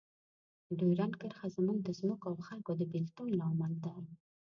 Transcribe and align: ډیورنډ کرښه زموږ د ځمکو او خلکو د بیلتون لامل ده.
ډیورنډ 0.77 1.13
کرښه 1.21 1.47
زموږ 1.55 1.77
د 1.83 1.89
ځمکو 1.99 2.25
او 2.31 2.35
خلکو 2.47 2.71
د 2.79 2.81
بیلتون 2.91 3.27
لامل 3.39 3.73
ده. 3.83 3.93